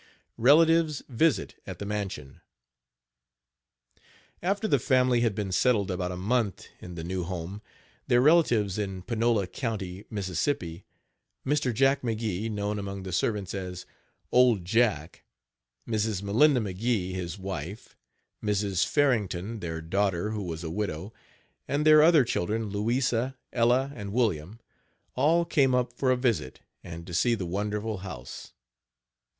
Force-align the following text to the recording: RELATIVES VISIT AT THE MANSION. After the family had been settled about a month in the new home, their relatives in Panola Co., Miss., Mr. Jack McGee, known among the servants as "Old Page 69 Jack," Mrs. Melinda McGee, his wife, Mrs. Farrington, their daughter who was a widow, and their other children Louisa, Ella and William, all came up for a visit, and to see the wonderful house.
RELATIVES 0.39 1.03
VISIT 1.09 1.61
AT 1.67 1.77
THE 1.77 1.85
MANSION. 1.85 2.41
After 4.41 4.67
the 4.67 4.79
family 4.79 5.21
had 5.21 5.35
been 5.35 5.51
settled 5.51 5.91
about 5.91 6.11
a 6.11 6.15
month 6.17 6.69
in 6.79 6.95
the 6.95 7.03
new 7.03 7.21
home, 7.23 7.61
their 8.07 8.19
relatives 8.19 8.79
in 8.79 9.03
Panola 9.03 9.45
Co., 9.45 9.77
Miss., 10.09 10.27
Mr. 10.29 11.71
Jack 11.71 12.01
McGee, 12.01 12.49
known 12.49 12.79
among 12.79 13.03
the 13.03 13.11
servants 13.11 13.53
as 13.53 13.85
"Old 14.31 14.61
Page 14.65 14.71
69 14.71 14.73
Jack," 14.83 15.23
Mrs. 15.87 16.23
Melinda 16.23 16.61
McGee, 16.61 17.13
his 17.13 17.37
wife, 17.37 17.95
Mrs. 18.43 18.83
Farrington, 18.83 19.59
their 19.59 19.81
daughter 19.81 20.31
who 20.31 20.41
was 20.41 20.63
a 20.63 20.71
widow, 20.71 21.13
and 21.67 21.85
their 21.85 22.01
other 22.01 22.23
children 22.25 22.69
Louisa, 22.69 23.37
Ella 23.53 23.91
and 23.93 24.11
William, 24.11 24.59
all 25.13 25.45
came 25.45 25.75
up 25.75 25.93
for 25.93 26.09
a 26.09 26.17
visit, 26.17 26.59
and 26.83 27.05
to 27.05 27.13
see 27.13 27.35
the 27.35 27.45
wonderful 27.45 27.99
house. 27.99 28.51